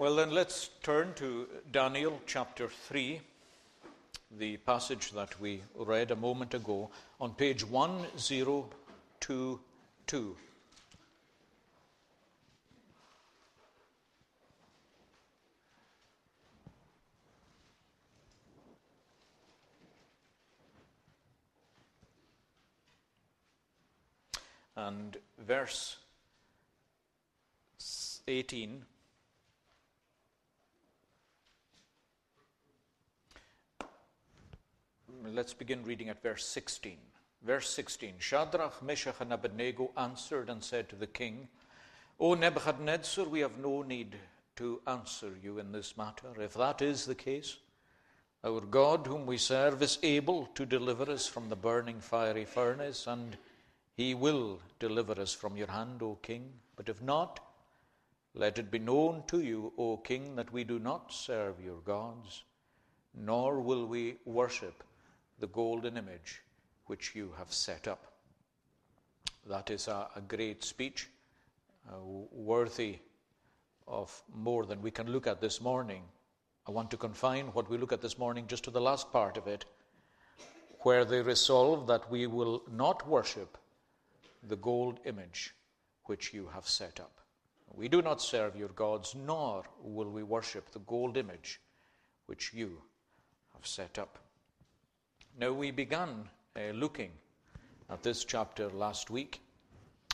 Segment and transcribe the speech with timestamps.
[0.00, 3.20] Well, then let's turn to Daniel chapter 3,
[4.38, 6.88] the passage that we read a moment ago,
[7.20, 10.36] on page 1022.
[24.76, 25.98] And verse
[28.26, 28.86] 18
[35.24, 36.96] let's begin reading at verse 16.
[37.42, 41.48] Verse 16 Shadrach, Meshach, and Abednego answered and said to the king,
[42.18, 44.16] O Nebuchadnezzar, we have no need
[44.56, 46.28] to answer you in this matter.
[46.38, 47.56] If that is the case,
[48.44, 53.06] our God, whom we serve, is able to deliver us from the burning fiery furnace,
[53.06, 53.38] and
[53.96, 56.52] he will deliver us from your hand, O king.
[56.76, 57.40] But if not,
[58.34, 62.44] let it be known to you, O king, that we do not serve your gods,
[63.14, 64.84] nor will we worship
[65.40, 66.42] the golden image
[66.86, 68.12] which you have set up.
[69.48, 71.08] That is a, a great speech,
[71.88, 71.96] uh,
[72.30, 72.98] worthy
[73.88, 76.02] of more than we can look at this morning.
[76.68, 79.36] I want to confine what we look at this morning just to the last part
[79.36, 79.64] of it,
[80.80, 83.56] where they resolve that we will not worship
[84.42, 85.54] the gold image
[86.04, 87.20] which you have set up.
[87.72, 91.60] We do not serve your gods, nor will we worship the gold image
[92.26, 92.82] which you
[93.54, 94.18] have set up.
[95.40, 97.12] Now, we began uh, looking
[97.88, 99.40] at this chapter last week,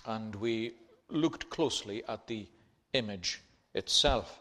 [0.04, 0.74] and we
[1.10, 2.46] looked closely at the
[2.92, 3.42] image
[3.74, 4.38] itself.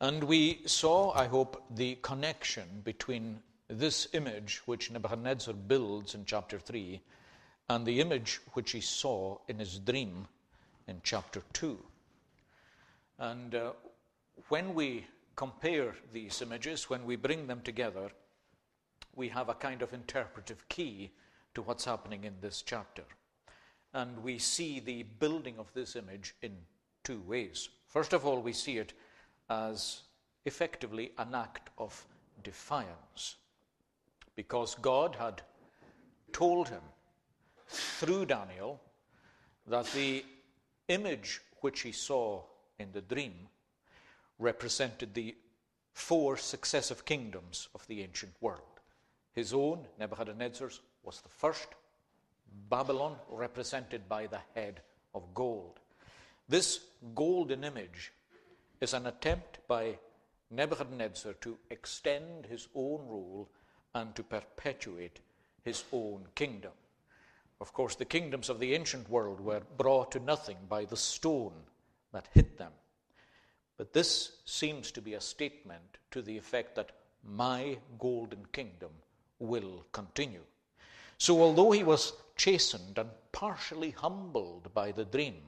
[0.00, 6.58] And we saw, I hope, the connection between this image which Nebuchadnezzar builds in chapter
[6.58, 7.00] 3
[7.70, 10.26] and the image which he saw in his dream
[10.88, 11.78] in chapter 2.
[13.20, 13.72] And uh,
[14.48, 18.10] when we compare these images, when we bring them together,
[19.18, 21.10] we have a kind of interpretive key
[21.54, 23.02] to what's happening in this chapter.
[23.92, 26.52] And we see the building of this image in
[27.02, 27.68] two ways.
[27.88, 28.92] First of all, we see it
[29.50, 30.02] as
[30.44, 32.06] effectively an act of
[32.44, 33.36] defiance,
[34.36, 35.42] because God had
[36.32, 36.82] told him
[37.66, 38.80] through Daniel
[39.66, 40.24] that the
[40.86, 42.42] image which he saw
[42.78, 43.48] in the dream
[44.38, 45.34] represented the
[45.92, 48.77] four successive kingdoms of the ancient world.
[49.34, 51.68] His own, Nebuchadnezzar's, was the first.
[52.68, 54.80] Babylon, represented by the head
[55.14, 55.80] of gold.
[56.48, 56.80] This
[57.14, 58.12] golden image
[58.80, 59.98] is an attempt by
[60.50, 63.48] Nebuchadnezzar to extend his own rule
[63.94, 65.20] and to perpetuate
[65.62, 66.72] his own kingdom.
[67.60, 71.52] Of course, the kingdoms of the ancient world were brought to nothing by the stone
[72.12, 72.72] that hit them.
[73.76, 78.90] But this seems to be a statement to the effect that my golden kingdom
[79.38, 80.42] will continue.
[81.18, 85.42] So, although he was chastened and partially humbled by the dream,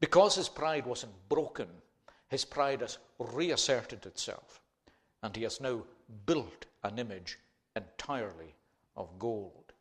[0.00, 1.68] because his pride wasn't broken,
[2.28, 4.60] his pride has reasserted itself,
[5.22, 5.82] and he has now
[6.26, 7.38] built an image
[7.76, 8.54] entirely
[8.96, 9.72] of gold.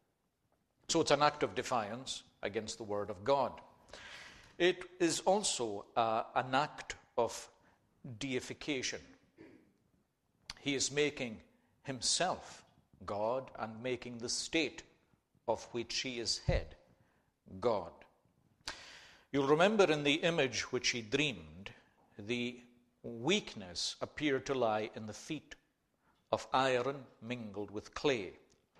[0.87, 3.61] So, it's an act of defiance against the Word of God.
[4.57, 7.49] It is also uh, an act of
[8.19, 8.99] deification.
[10.59, 11.37] He is making
[11.83, 12.63] himself
[13.05, 14.83] God and making the state
[15.47, 16.75] of which he is head
[17.59, 17.91] God.
[19.31, 21.71] You'll remember in the image which he dreamed,
[22.17, 22.59] the
[23.03, 25.55] weakness appeared to lie in the feet
[26.31, 28.33] of iron mingled with clay.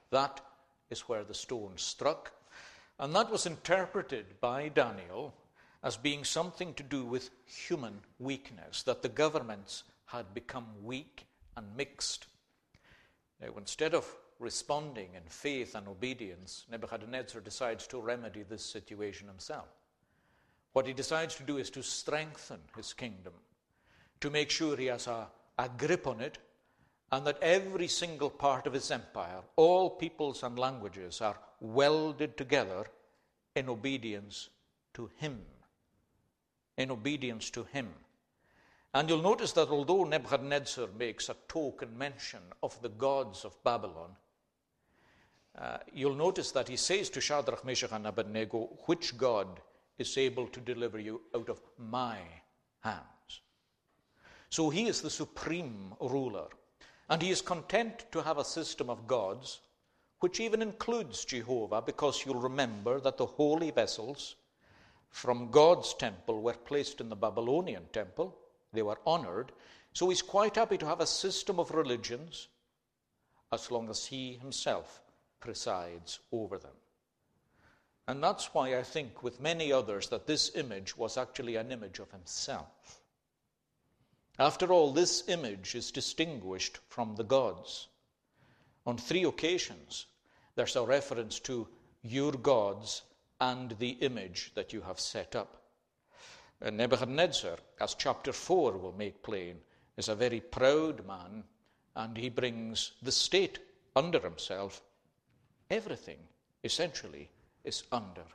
[0.09, 0.41] That
[0.89, 2.31] is where the stone struck.
[2.99, 5.33] And that was interpreted by Daniel
[5.83, 11.25] as being something to do with human weakness, that the governments had become weak
[11.57, 12.27] and mixed
[13.41, 14.05] now, instead of
[14.39, 19.67] responding in faith and obedience, Nebuchadnezzar decides to remedy this situation himself.
[20.73, 23.33] What he decides to do is to strengthen his kingdom,
[24.21, 25.27] to make sure he has a,
[25.57, 26.37] a grip on it,
[27.11, 32.85] and that every single part of his empire, all peoples and languages, are welded together
[33.55, 34.49] in obedience
[34.93, 35.41] to him.
[36.77, 37.89] In obedience to him.
[38.93, 44.15] And you'll notice that although Nebuchadnezzar makes a token mention of the gods of Babylon,
[45.57, 49.61] uh, you'll notice that he says to Shadrach, Meshach, and Abednego, Which God
[49.97, 52.17] is able to deliver you out of my
[52.81, 53.41] hands?
[54.49, 56.47] So he is the supreme ruler,
[57.09, 59.61] and he is content to have a system of gods
[60.19, 64.35] which even includes Jehovah, because you'll remember that the holy vessels
[65.09, 68.37] from God's temple were placed in the Babylonian temple
[68.73, 69.51] they were honored.
[69.93, 72.47] So he's quite happy to have a system of religions
[73.51, 75.01] as long as he himself
[75.39, 76.71] presides over them.
[78.07, 81.99] And that's why I think, with many others, that this image was actually an image
[81.99, 83.01] of himself.
[84.39, 87.87] After all, this image is distinguished from the gods.
[88.85, 90.07] On three occasions,
[90.55, 91.67] there's a reference to
[92.01, 93.03] your gods
[93.39, 95.60] and the image that you have set up.
[96.69, 99.61] Nebuchadnezzar, as chapter 4 will make plain,
[99.97, 101.43] is a very proud man,
[101.95, 103.59] and he brings the state
[103.95, 104.81] under himself.
[105.69, 106.19] Everything,
[106.63, 107.29] essentially,
[107.63, 108.25] is under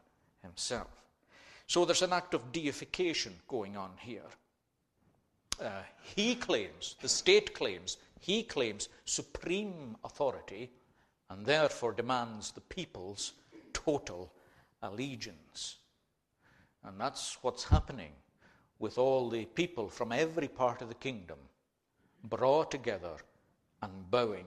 [0.43, 0.89] himself.
[1.67, 4.31] So there's an act of deification going on here.
[5.61, 10.71] Uh, he claims, the state claims, he claims supreme authority
[11.31, 13.33] and therefore demands the people's
[13.73, 14.33] total
[14.83, 15.77] allegiance.
[16.87, 18.13] And that's what's happening
[18.79, 21.39] with all the people from every part of the kingdom
[22.23, 23.17] brought together
[23.83, 24.47] and bowing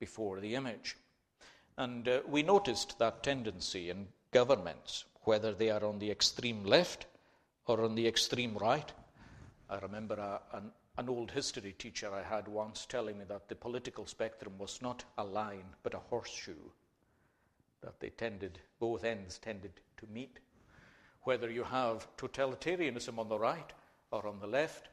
[0.00, 0.96] before the image.
[1.76, 7.06] And uh, we noticed that tendency in governments, whether they are on the extreme left
[7.66, 8.92] or on the extreme right.
[9.70, 13.54] I remember a, an, an old history teacher I had once telling me that the
[13.54, 16.70] political spectrum was not a line but a horseshoe,
[17.82, 20.40] that they tended, both ends tended to meet.
[21.22, 23.72] Whether you have totalitarianism on the right
[24.10, 24.88] or on the left,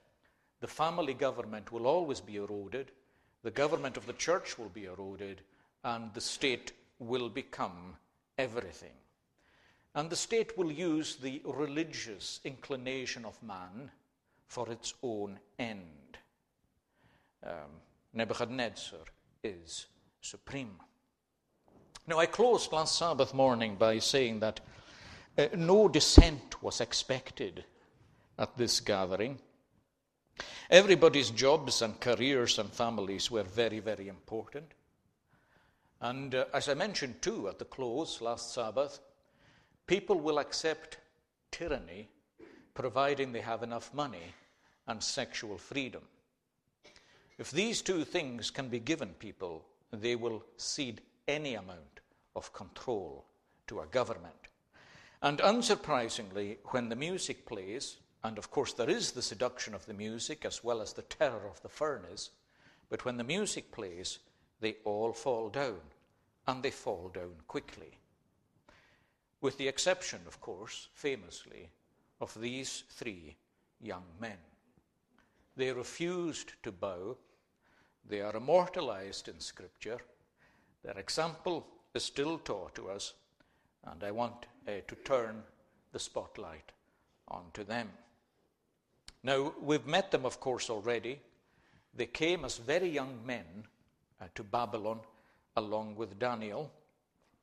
[0.59, 2.91] the family government will always be eroded,
[3.43, 5.41] the government of the church will be eroded,
[5.83, 7.95] and the state will become
[8.37, 8.97] everything.
[9.93, 13.91] And the state will use the religious inclination of man
[14.47, 16.17] for its own end.
[17.45, 17.81] Um,
[18.13, 18.99] Nebuchadnezzar
[19.43, 19.85] is
[20.21, 20.79] supreme.
[22.07, 24.59] Now, I closed last Sabbath morning by saying that
[25.37, 27.65] uh, no dissent was expected
[28.37, 29.39] at this gathering.
[30.69, 34.71] Everybody's jobs and careers and families were very, very important.
[36.01, 38.99] And uh, as I mentioned too at the close last Sabbath,
[39.87, 40.97] people will accept
[41.51, 42.09] tyranny
[42.73, 44.33] providing they have enough money
[44.87, 46.01] and sexual freedom.
[47.37, 52.01] If these two things can be given people, they will cede any amount
[52.35, 53.25] of control
[53.67, 54.44] to a government.
[55.25, 59.93] And unsurprisingly, when the music plays, and of course there is the seduction of the
[59.95, 62.29] music as well as the terror of the furnace,
[62.89, 64.19] but when the music plays,
[64.59, 65.79] they all fall down,
[66.45, 67.97] and they fall down quickly.
[69.41, 71.71] With the exception, of course, famously,
[72.21, 73.35] of these three
[73.81, 74.37] young men.
[75.57, 77.17] They refused to bow.
[78.07, 80.01] They are immortalized in Scripture.
[80.83, 83.15] Their example is still taught to us,
[83.85, 85.43] and I want to turn
[85.91, 86.71] the spotlight
[87.27, 87.89] onto them.
[89.23, 91.19] Now, we've met them, of course, already.
[91.95, 93.45] They came as very young men
[94.21, 94.99] uh, to Babylon
[95.57, 96.71] along with Daniel,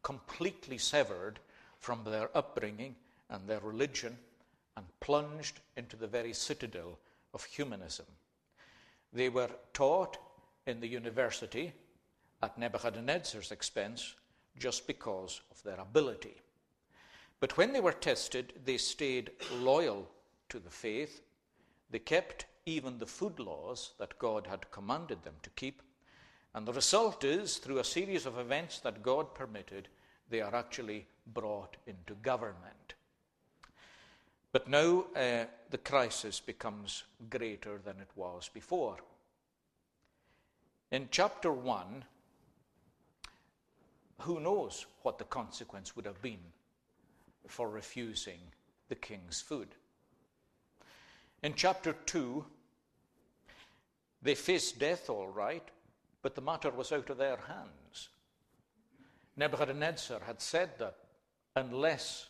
[0.02, 1.38] completely severed
[1.78, 2.94] from their upbringing
[3.30, 4.18] and their religion,
[4.76, 6.98] and plunged into the very citadel
[7.34, 8.06] of humanism.
[9.12, 10.18] They were taught
[10.66, 11.72] in the university
[12.42, 14.14] at Nebuchadnezzar's expense
[14.58, 16.41] just because of their ability.
[17.42, 20.08] But when they were tested, they stayed loyal
[20.48, 21.22] to the faith.
[21.90, 25.82] They kept even the food laws that God had commanded them to keep.
[26.54, 29.88] And the result is, through a series of events that God permitted,
[30.30, 32.94] they are actually brought into government.
[34.52, 38.98] But now uh, the crisis becomes greater than it was before.
[40.92, 42.04] In chapter 1,
[44.20, 46.38] who knows what the consequence would have been
[47.46, 48.40] for refusing
[48.88, 49.68] the king's food?
[51.42, 52.44] In chapter 2,
[54.22, 55.68] they faced death all right,
[56.22, 58.08] but the matter was out of their hands.
[59.36, 60.96] Nebuchadnezzar had said that
[61.56, 62.28] unless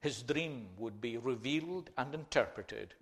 [0.00, 2.94] his dream would be revealed and interpreted.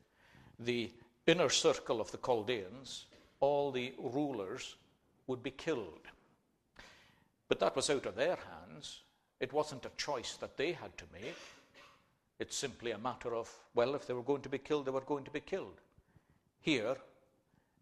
[0.58, 0.90] The
[1.26, 3.06] inner circle of the Chaldeans,
[3.40, 4.76] all the rulers,
[5.26, 6.08] would be killed.
[7.48, 9.00] But that was out of their hands.
[9.40, 11.36] It wasn't a choice that they had to make.
[12.38, 15.00] It's simply a matter of, well, if they were going to be killed, they were
[15.00, 15.80] going to be killed.
[16.60, 16.96] Here,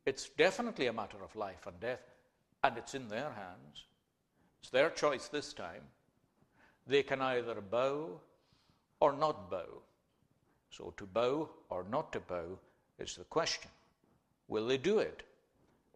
[0.05, 2.15] it's definitely a matter of life and death,
[2.63, 3.85] and it's in their hands.
[4.61, 5.83] It's their choice this time.
[6.87, 8.21] They can either bow
[9.01, 9.83] or not bow?
[10.71, 12.59] So, to bow or not to bow
[12.99, 13.71] is the question.
[14.49, 15.23] Will they do it?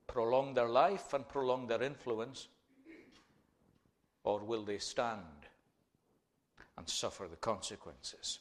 [0.07, 2.49] Prolong their life and prolong their influence?
[4.25, 5.38] Or will they stand
[6.79, 8.39] and suffer the consequences?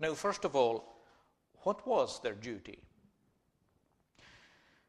[0.00, 0.96] Now, first of all,
[1.62, 2.80] what was their duty?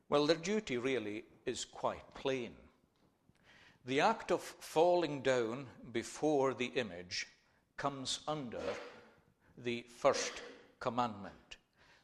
[0.10, 2.52] Well, their duty really is quite plain.
[3.86, 7.28] The act of falling down before the image
[7.78, 8.62] comes under
[9.58, 10.42] the first
[10.80, 11.58] commandment,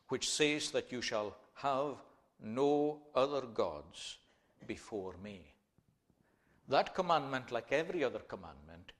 [0.10, 1.96] which says that you shall have
[2.44, 4.18] no other gods
[4.68, 5.54] before me.
[6.68, 8.92] That commandment, like every other commandment,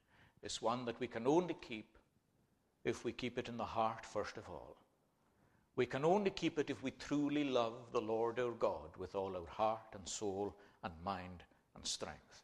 [0.44, 1.98] is one that we can only keep
[2.84, 4.78] if we keep it in the heart first of all.
[5.76, 9.36] We can only keep it if we truly love the Lord our God with all
[9.36, 11.44] our heart and soul and mind
[11.76, 12.44] and strength.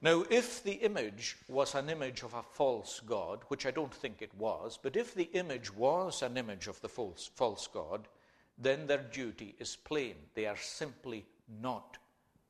[0.00, 4.20] Now, if the image was an image of a false God, which I don't think
[4.20, 8.06] it was, but if the image was an image of the false, false God,
[8.58, 10.14] then their duty is plain.
[10.34, 11.24] They are simply
[11.60, 11.96] not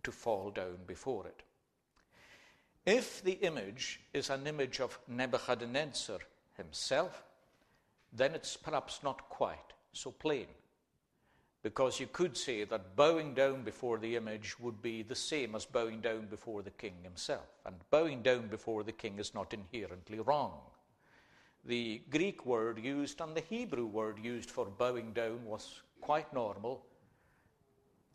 [0.02, 1.42] to fall down before it.
[2.86, 6.18] If the image is an image of Nebuchadnezzar
[6.56, 7.24] himself,
[8.12, 10.46] then it's perhaps not quite so plain.
[11.62, 15.64] Because you could say that bowing down before the image would be the same as
[15.64, 17.46] bowing down before the king himself.
[17.64, 20.60] And bowing down before the king is not inherently wrong.
[21.64, 26.84] The Greek word used and the Hebrew word used for bowing down was quite normal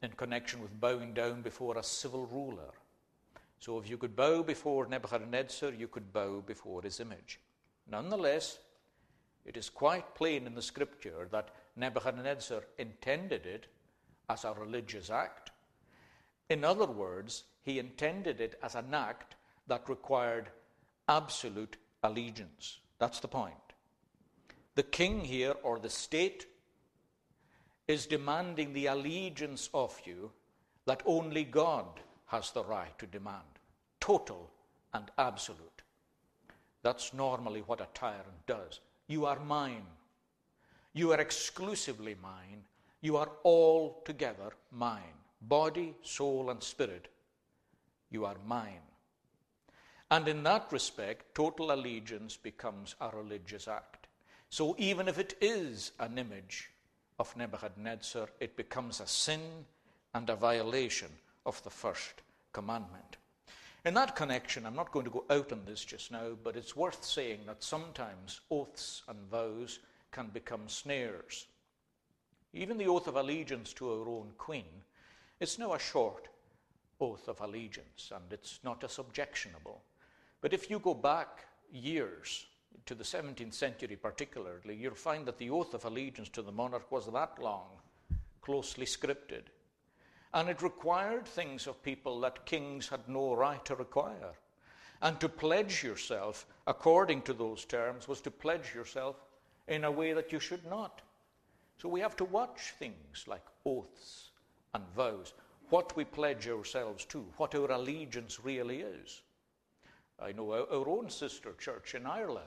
[0.03, 2.71] in connection with bowing down before a civil ruler.
[3.59, 7.39] So if you could bow before Nebuchadnezzar, you could bow before his image.
[7.89, 8.59] Nonetheless,
[9.45, 13.67] it is quite plain in the scripture that Nebuchadnezzar intended it
[14.29, 15.51] as a religious act.
[16.49, 19.35] In other words, he intended it as an act
[19.67, 20.49] that required
[21.07, 22.79] absolute allegiance.
[22.97, 23.55] That's the point.
[24.75, 26.47] The king here, or the state,
[27.87, 30.31] is demanding the allegiance of you
[30.85, 31.99] that only God
[32.29, 33.59] has the right to demand
[33.99, 34.49] total
[34.93, 35.83] and absolute.
[36.81, 38.79] That's normally what a tyrant does.
[39.07, 39.85] You are mine.
[40.93, 42.63] You are exclusively mine.
[43.01, 45.17] You are altogether mine.
[45.41, 47.09] Body, soul, and spirit.
[48.09, 48.87] You are mine.
[50.11, 54.07] And in that respect, total allegiance becomes a religious act.
[54.49, 56.71] So even if it is an image
[57.19, 59.41] of Nebuchadnezzar, it becomes a sin
[60.15, 61.09] and a violation
[61.49, 62.21] of the first
[62.53, 63.17] commandment.
[63.83, 66.75] In that connection, I'm not going to go out on this just now, but it's
[66.75, 69.79] worth saying that sometimes oaths and vows
[70.11, 71.47] can become snares.
[72.53, 74.83] Even the oath of allegiance to our own queen,
[75.39, 76.29] it's now a short
[77.01, 79.81] oath of allegiance, and it's not as objectionable.
[80.41, 82.45] But if you go back years,
[82.85, 86.91] to the 17th century particularly, you'll find that the oath of allegiance to the monarch
[86.91, 87.67] was that long,
[88.41, 89.43] closely scripted.
[90.33, 94.33] And it required things of people that kings had no right to require.
[95.01, 99.15] And to pledge yourself according to those terms was to pledge yourself
[99.67, 101.01] in a way that you should not.
[101.77, 104.31] So we have to watch things like oaths
[104.73, 105.33] and vows,
[105.69, 109.21] what we pledge ourselves to, what our allegiance really is.
[110.21, 112.45] I know our own sister church in Ireland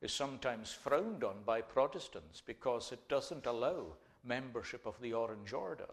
[0.00, 3.84] is sometimes frowned on by Protestants because it doesn't allow
[4.24, 5.88] membership of the Orange Order.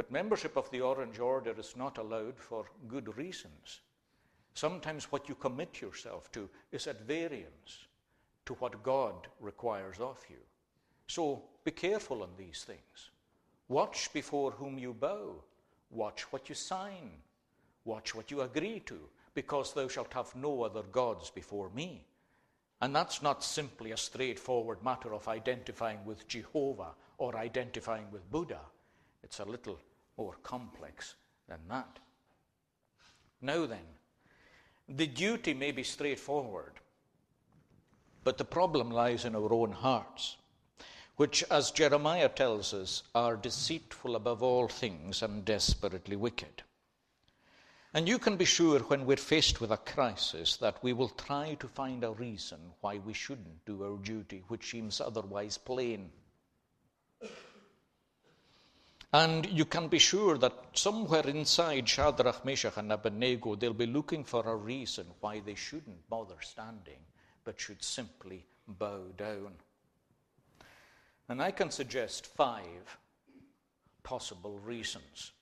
[0.00, 3.80] But membership of the Orange Order is not allowed for good reasons.
[4.54, 7.84] Sometimes what you commit yourself to is at variance
[8.46, 10.38] to what God requires of you.
[11.06, 13.10] So be careful on these things.
[13.68, 15.34] Watch before whom you bow.
[15.90, 17.10] Watch what you sign.
[17.84, 18.98] Watch what you agree to,
[19.34, 22.06] because thou shalt have no other gods before me.
[22.80, 28.60] And that's not simply a straightforward matter of identifying with Jehovah or identifying with Buddha.
[29.22, 29.78] It's a little
[30.20, 31.14] more complex
[31.48, 31.98] than that.
[33.40, 33.88] Now then,
[34.86, 36.74] the duty may be straightforward,
[38.22, 40.36] but the problem lies in our own hearts,
[41.16, 46.64] which, as Jeremiah tells us, are deceitful above all things and desperately wicked.
[47.94, 51.54] And you can be sure when we're faced with a crisis that we will try
[51.60, 56.10] to find a reason why we shouldn't do our duty, which seems otherwise plain.
[59.12, 64.22] And you can be sure that somewhere inside Shadrach, Meshach, and Abednego, they'll be looking
[64.22, 67.00] for a reason why they shouldn't bother standing,
[67.42, 69.54] but should simply bow down.
[71.28, 72.98] And I can suggest five
[74.04, 75.32] possible reasons.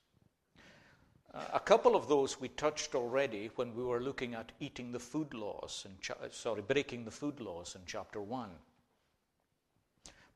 [1.31, 4.99] Uh, a couple of those we touched already when we were looking at eating the
[4.99, 8.49] food laws, in cha- sorry, breaking the food laws in chapter 1.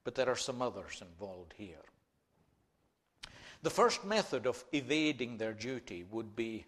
[0.04, 1.84] But there are some others involved here.
[3.64, 6.66] The first method of evading their duty would be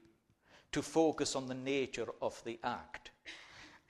[0.72, 3.12] to focus on the nature of the act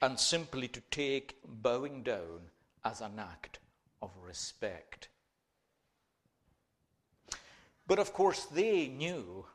[0.02, 2.50] and simply to take bowing down
[2.84, 3.60] as an act
[4.02, 5.08] of respect.
[7.86, 9.46] But of course, they knew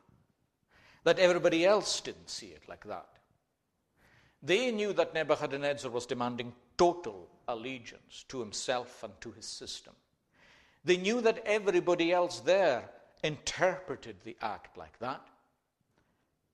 [1.04, 3.18] that everybody else didn't see it like that.
[4.42, 9.92] They knew that Nebuchadnezzar was demanding total allegiance to himself and to his system.
[10.86, 12.88] They knew that everybody else there
[13.22, 15.26] interpreted the act like that.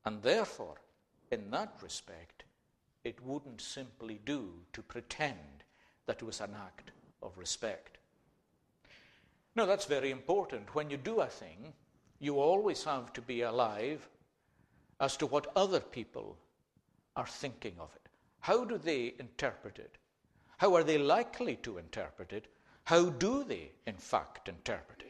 [0.05, 0.81] And therefore,
[1.31, 2.45] in that respect,
[3.05, 5.65] it wouldn't simply do to pretend
[6.07, 6.91] that it was an act
[7.23, 7.99] of respect.
[9.55, 10.75] Now, that's very important.
[10.75, 11.73] When you do a thing,
[12.21, 14.09] you always have to be alive
[15.01, 16.37] as to what other people
[17.17, 18.09] are thinking of it.
[18.41, 19.97] How do they interpret it?
[20.59, 22.47] How are they likely to interpret it?
[22.85, 25.08] How do they, in fact, interpret it?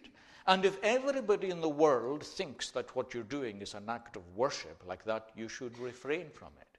[0.48, 4.22] And if everybody in the world thinks that what you're doing is an act of
[4.34, 6.78] worship like that, you should refrain from it.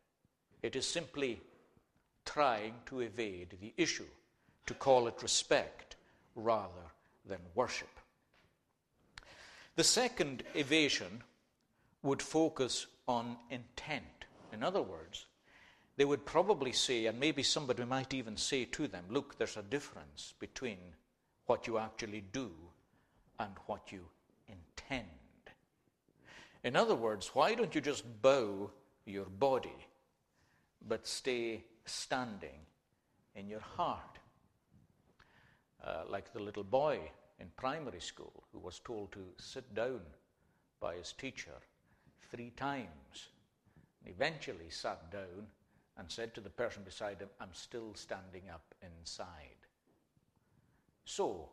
[0.63, 1.39] It is simply
[2.25, 4.07] trying to evade the issue,
[4.65, 5.97] to call it respect
[6.35, 6.95] rather
[7.27, 7.99] than worship.
[9.75, 11.21] The second evasion
[12.01, 14.25] would focus on intent.
[14.51, 15.27] In other words,
[15.95, 19.61] they would probably say, and maybe somebody might even say to them, look, there's a
[19.61, 20.79] difference between
[21.45, 22.49] what you actually do
[23.39, 24.05] and what you
[24.47, 25.05] intend.
[26.63, 28.69] In other words, why don't you just bow
[29.05, 29.87] your body,
[30.87, 32.59] but stay standing
[33.35, 34.19] in your heart?
[35.83, 36.99] Uh, like the little boy
[37.39, 40.01] in primary school who was told to sit down
[40.81, 41.55] by his teacher
[42.29, 43.29] three times.
[44.03, 45.47] And eventually sat down
[45.97, 49.27] and said to the person beside him, I'm still standing up inside.
[51.05, 51.49] So,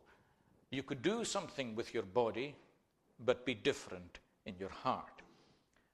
[0.71, 2.55] you could do something with your body,
[3.25, 5.23] but be different in your heart.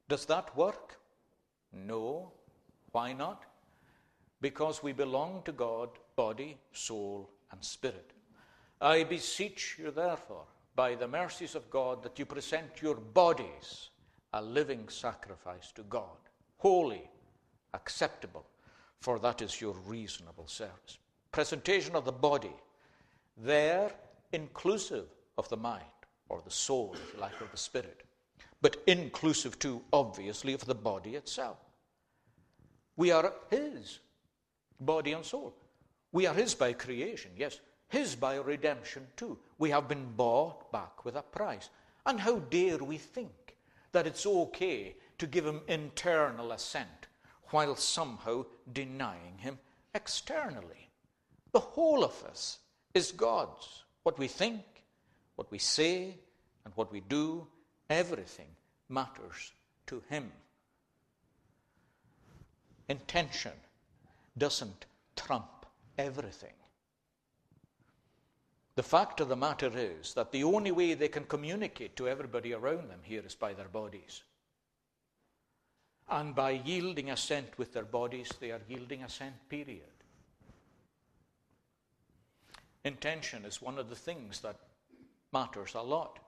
[0.09, 0.99] Does that work?
[1.73, 2.33] No.
[2.91, 3.45] Why not?
[4.41, 8.12] Because we belong to God, body, soul, and spirit.
[8.81, 13.91] I beseech you, therefore, by the mercies of God, that you present your bodies
[14.35, 16.17] a living sacrifice to God,
[16.56, 17.08] holy,
[17.75, 18.47] acceptable,
[19.00, 20.99] for that is your reasonable service.
[21.30, 22.54] Presentation of the body,
[23.37, 23.93] there
[24.32, 25.06] inclusive
[25.38, 25.84] of the mind,
[26.28, 28.02] or the soul, if you like, or the spirit,
[28.60, 31.58] but inclusive too, obviously, of the body itself.
[32.97, 33.99] We are His,
[34.80, 35.54] body and soul.
[36.12, 37.58] We are His by creation, yes,
[37.92, 39.38] his by redemption too.
[39.58, 41.68] We have been bought back with a price.
[42.06, 43.54] And how dare we think
[43.92, 47.08] that it's okay to give him internal assent
[47.50, 49.58] while somehow denying him
[49.95, 50.88] externally?
[51.52, 52.60] The whole of us
[52.95, 53.81] is God's.
[54.02, 54.62] What we think,
[55.36, 56.17] what we say,
[56.65, 57.47] and what we do,
[57.88, 58.49] everything
[58.88, 59.52] matters
[59.86, 60.30] to him.
[62.88, 63.52] Intention
[64.36, 64.86] doesn't
[65.17, 65.67] trump
[65.99, 66.52] everything.
[68.75, 72.54] The fact of the matter is that the only way they can communicate to everybody
[72.54, 74.23] around them here is by their bodies.
[76.08, 79.82] And by yielding assent with their bodies, they are yielding assent, period.
[82.84, 84.56] Intention is one of the things that
[85.32, 86.18] matters a lot.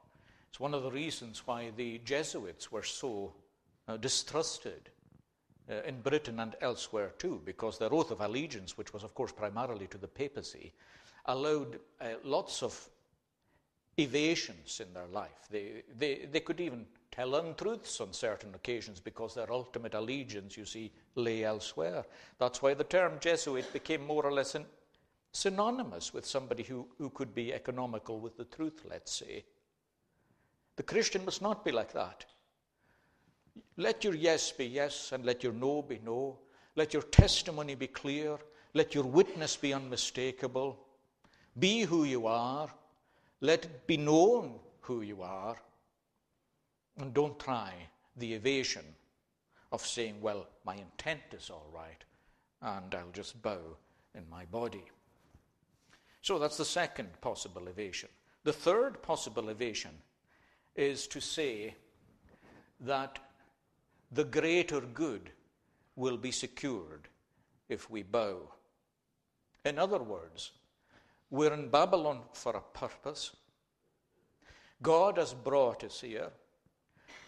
[0.49, 3.35] It's one of the reasons why the Jesuits were so
[3.89, 4.91] uh, distrusted
[5.69, 9.33] uh, in Britain and elsewhere too, because their oath of allegiance, which was, of course,
[9.33, 10.73] primarily to the papacy,
[11.27, 12.89] allowed uh, lots of
[13.97, 15.49] evasions in their life.
[15.51, 20.65] They, they, they could even tell untruths on certain occasions because their ultimate allegiance, you
[20.65, 22.05] see, lay elsewhere.
[22.39, 24.67] That's why the term Jesuit became more or less an,
[25.35, 29.45] synonymous with somebody who, who could be economical with the truth, let's say.
[30.77, 32.25] The Christian must not be like that.
[33.77, 36.39] Let your yes be yes and let your no be no.
[36.77, 38.39] Let your testimony be clear.
[38.75, 40.79] Let your witness be unmistakable.
[41.59, 42.69] Be who you are.
[43.41, 45.57] Let it be known who you are.
[46.99, 47.73] And don't try
[48.17, 48.85] the evasion
[49.73, 52.05] of saying, well, my intent is all right,
[52.63, 53.77] and I'll just bow
[54.15, 54.85] in my body.
[56.25, 58.09] So that's the second possible evasion.
[58.45, 59.91] The third possible evasion
[60.75, 61.75] is to say
[62.81, 63.19] that
[64.11, 65.29] the greater good
[65.97, 67.09] will be secured
[67.69, 68.39] if we bow.
[69.67, 70.53] In other words,
[71.29, 73.33] we're in Babylon for a purpose.
[74.81, 76.31] God has brought us here.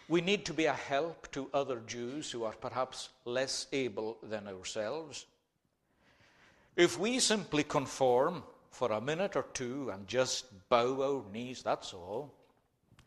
[0.09, 4.47] We need to be a help to other Jews who are perhaps less able than
[4.47, 5.27] ourselves.
[6.75, 11.93] If we simply conform for a minute or two and just bow our knees, that's
[11.93, 12.33] all,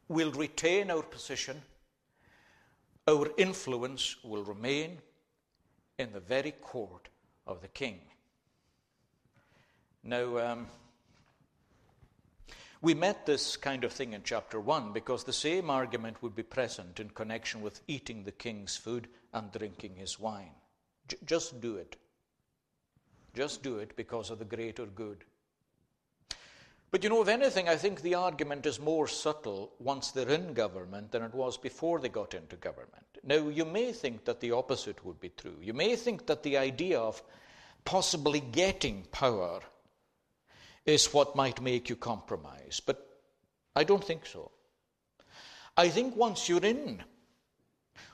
[0.09, 1.62] we'll retain our position.
[3.09, 4.99] Our influence will remain
[5.99, 7.09] in the very court
[7.46, 8.01] of the king.
[10.03, 10.66] Now, um,
[12.83, 16.42] We met this kind of thing in chapter 1 because the same argument would be
[16.42, 20.55] present in connection with eating the king's food and drinking his wine.
[21.07, 21.96] J- just do it.
[23.35, 25.25] Just do it because of the greater good.
[26.90, 30.55] But you know, if anything, I think the argument is more subtle once they're in
[30.55, 33.07] government than it was before they got into government.
[33.22, 35.57] Now, you may think that the opposite would be true.
[35.61, 37.22] You may think that the idea of
[37.85, 39.61] possibly getting power
[40.85, 42.81] is what might make you compromise.
[42.85, 43.07] But
[43.76, 44.50] I don't think so.
[45.76, 47.05] I think once you're in,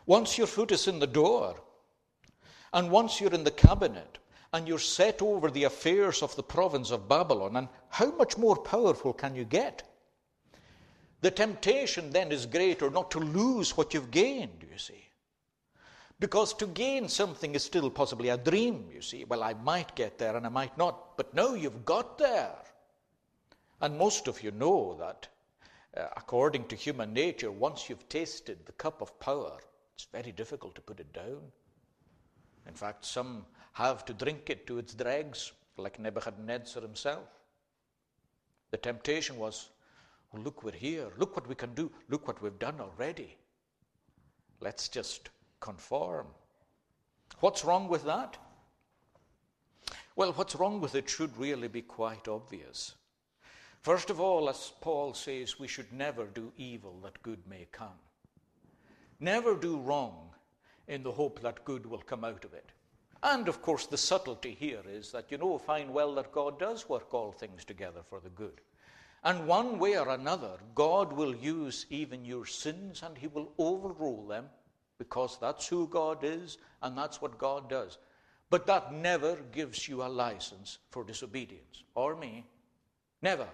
[0.04, 1.56] once your foot is in the door,
[2.72, 4.18] and once you're in the cabinet,
[4.52, 8.56] and you're set over the affairs of the province of Babylon, and how much more
[8.56, 9.82] powerful can you get?
[11.20, 15.08] The temptation then is greater not to lose what you've gained, you see.
[16.18, 19.24] Because to gain something is still possibly a dream, you see.
[19.24, 22.56] Well, I might get there and I might not, but now you've got there.
[23.80, 25.28] And most of you know that,
[25.96, 29.58] uh, according to human nature, once you've tasted the cup of power,
[29.94, 31.42] it's very difficult to put it down.
[32.66, 33.44] In fact, some
[33.76, 37.28] have to drink it to its dregs, like Nebuchadnezzar himself.
[38.70, 39.68] The temptation was,
[40.32, 41.08] oh, look, we're here.
[41.18, 41.90] Look what we can do.
[42.08, 43.36] Look what we've done already.
[44.60, 45.28] Let's just
[45.60, 46.26] conform.
[47.40, 48.38] What's wrong with that?
[50.16, 52.94] Well, what's wrong with it should really be quite obvious.
[53.82, 58.00] First of all, as Paul says, we should never do evil that good may come.
[59.20, 60.30] Never do wrong
[60.88, 62.72] in the hope that good will come out of it.
[63.26, 66.88] And of course, the subtlety here is that you know fine well that God does
[66.88, 68.60] work all things together for the good.
[69.24, 74.28] And one way or another, God will use even your sins and He will overrule
[74.28, 74.44] them
[74.96, 77.98] because that's who God is and that's what God does.
[78.48, 82.46] But that never gives you a license for disobedience, or me.
[83.22, 83.48] Never.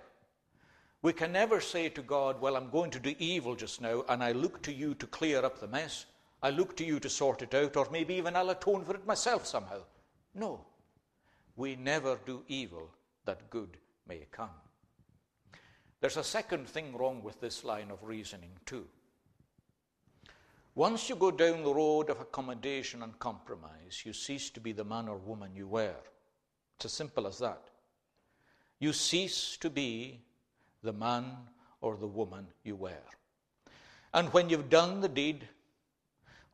[1.01, 4.23] We can never say to God, Well, I'm going to do evil just now, and
[4.23, 6.05] I look to you to clear up the mess.
[6.43, 9.07] I look to you to sort it out, or maybe even I'll atone for it
[9.07, 9.83] myself somehow.
[10.35, 10.65] No.
[11.57, 12.91] We never do evil
[13.25, 13.77] that good
[14.09, 14.51] may come.
[16.01, 18.87] There's a second thing wrong with this line of reasoning, too.
[20.75, 24.85] Once you go down the road of accommodation and compromise, you cease to be the
[24.85, 25.95] man or woman you were.
[26.77, 27.63] It's as simple as that.
[28.81, 30.23] You cease to be
[30.83, 31.37] the man
[31.83, 33.07] or the woman you were.
[34.15, 35.47] And when you've done the deed,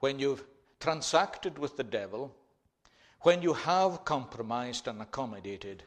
[0.00, 0.44] when you've
[0.80, 2.34] transacted with the devil,
[3.22, 5.82] when you have compromised and accommodated,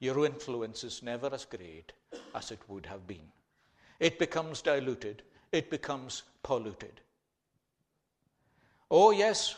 [0.00, 1.92] your influence is never as great
[2.34, 3.32] as it would have been.
[4.00, 7.00] It becomes diluted, it becomes polluted.
[8.90, 9.56] Oh, yes,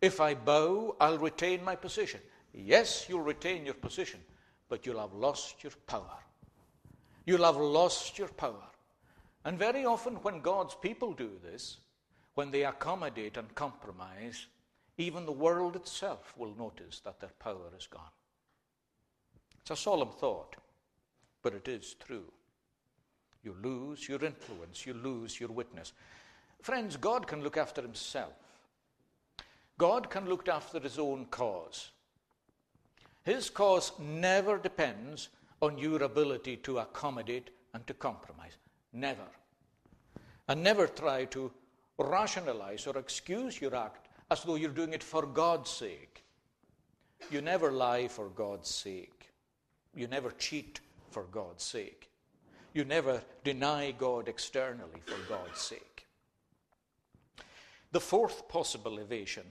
[0.00, 2.20] if I bow, I'll retain my position.
[2.54, 4.20] Yes, you'll retain your position,
[4.68, 6.18] but you'll have lost your power.
[7.26, 8.64] You'll have lost your power.
[9.44, 11.78] And very often, when God's people do this,
[12.40, 14.46] when they accommodate and compromise,
[14.96, 18.14] even the world itself will notice that their power is gone.
[19.60, 20.56] It's a solemn thought,
[21.42, 22.32] but it is true.
[23.44, 25.92] You lose your influence, you lose your witness.
[26.62, 28.32] Friends, God can look after himself.
[29.76, 31.90] God can look after his own cause.
[33.22, 35.28] His cause never depends
[35.60, 38.56] on your ability to accommodate and to compromise.
[38.94, 39.28] Never.
[40.48, 41.52] And never try to
[42.04, 46.24] rationalize or excuse your act as though you're doing it for God's sake.
[47.30, 49.30] You never lie for God's sake.
[49.94, 52.08] You never cheat for God's sake.
[52.72, 56.06] You never deny God externally for God's sake.
[57.92, 59.46] The fourth possible evasion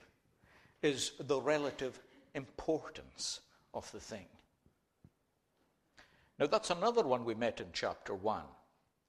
[0.81, 1.99] is the relative
[2.33, 3.41] importance
[3.73, 4.25] of the thing.
[6.39, 8.41] Now, that's another one we met in chapter 1.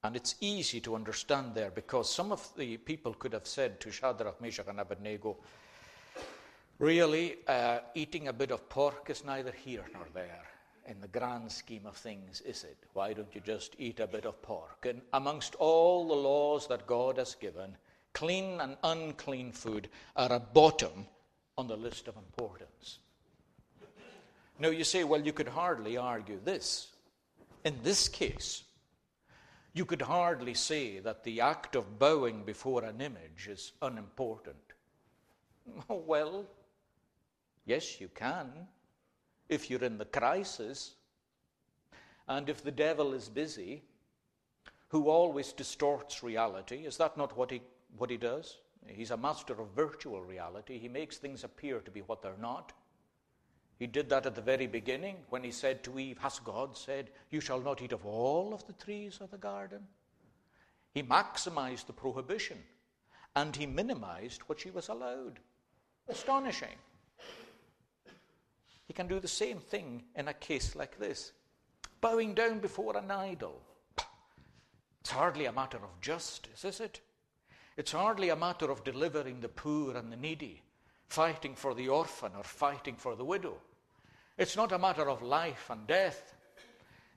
[0.02, 3.90] And it's easy to understand there because some of the people could have said to
[3.90, 5.36] Shadrach, Meshach, and Abednego,
[6.78, 10.46] really, uh, eating a bit of pork is neither here nor there
[10.86, 12.76] in the grand scheme of things, is it?
[12.94, 14.86] Why don't you just eat a bit of pork?
[14.86, 17.76] And amongst all the laws that God has given,
[18.12, 21.06] clean and unclean food are at bottom
[21.56, 22.98] on the list of importance.
[24.58, 26.88] Now you say, well, you could hardly argue this.
[27.64, 28.64] In this case,
[29.72, 34.56] you could hardly say that the act of bowing before an image is unimportant.
[35.88, 36.44] well,
[37.64, 38.50] yes, you can
[39.50, 40.94] if you're in the crisis.
[42.26, 43.82] And if the devil is busy,
[44.88, 47.60] who always distorts reality, is that not what he,
[47.98, 48.58] what he does?
[48.86, 50.78] He's a master of virtual reality.
[50.78, 52.72] He makes things appear to be what they're not.
[53.80, 57.08] He did that at the very beginning when he said to Eve, Has God said,
[57.30, 59.80] You shall not eat of all of the trees of the garden?
[60.92, 62.58] He maximized the prohibition
[63.34, 65.40] and he minimized what she was allowed.
[66.08, 66.76] Astonishing.
[68.86, 71.32] He can do the same thing in a case like this.
[72.02, 73.62] Bowing down before an idol.
[75.00, 77.00] It's hardly a matter of justice, is it?
[77.78, 80.60] It's hardly a matter of delivering the poor and the needy,
[81.08, 83.56] fighting for the orphan or fighting for the widow.
[84.40, 86.34] It's not a matter of life and death.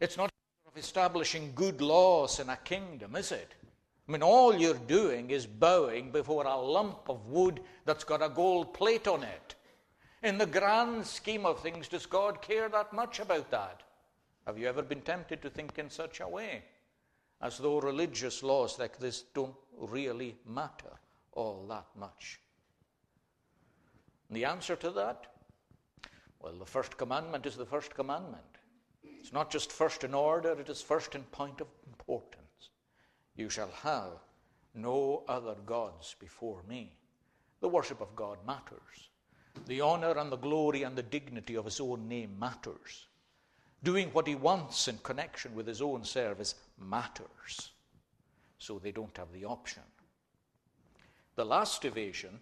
[0.02, 3.54] It's not a matter of establishing good laws in a kingdom, is it?
[4.06, 8.28] I mean, all you're doing is bowing before a lump of wood that's got a
[8.28, 9.56] gold plate on it.
[10.22, 13.84] In the grand scheme of things, does God care that much about that?
[14.46, 16.66] Have you ever been tempted to think in such a way?
[17.42, 21.00] As though religious laws like this don't really matter
[21.32, 22.42] all that much.
[24.28, 25.33] And the answer to that?
[26.44, 28.44] Well, the first commandment is the first commandment.
[29.02, 32.70] It's not just first in order, it is first in point of importance.
[33.38, 34.20] You shall have
[34.76, 36.98] no other gods before me.
[37.62, 39.10] The worship of God matters.
[39.68, 43.08] The honor and the glory and the dignity of his own name matters.
[43.82, 47.72] Doing what he wants in connection with his own service matters.
[48.58, 49.84] So they don't have the option.
[51.36, 52.42] The last evasion,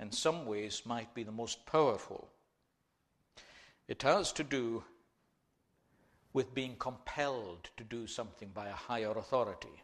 [0.00, 2.30] in some ways, might be the most powerful.
[3.88, 4.84] It has to do
[6.32, 9.82] with being compelled to do something by a higher authority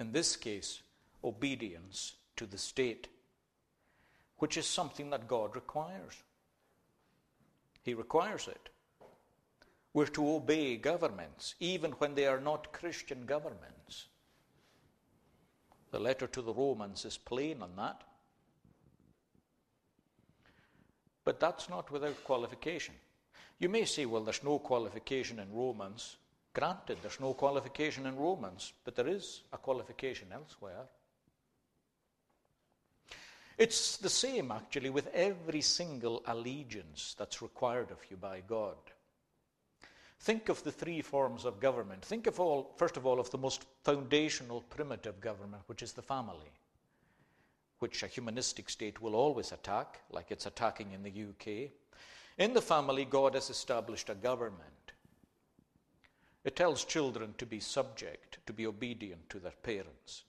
[0.00, 0.82] in this case,
[1.22, 3.08] obedience to the state,
[4.38, 6.14] which is something that God requires.
[7.82, 8.70] He requires it.
[9.92, 14.06] We're to obey governments, even when they are not Christian governments.
[15.90, 18.02] The letter to the Romans is plain on that.
[21.24, 22.94] But that's not without qualification.
[23.58, 26.16] You may say, well, there's no qualification in Romans.
[26.54, 30.86] Granted, there's no qualification in Romans, but there is a qualification elsewhere.
[33.58, 38.76] It's the same, actually, with every single allegiance that's required of you by God.
[40.20, 42.02] Think of the three forms of government.
[42.02, 46.02] Think of all, first of all, of the most foundational, primitive government, which is the
[46.02, 46.50] family,
[47.80, 51.70] which a humanistic state will always attack, like it's attacking in the UK.
[52.38, 54.92] In the family, God has established a government.
[56.44, 60.24] It tells children to be subject, to be obedient to their parents.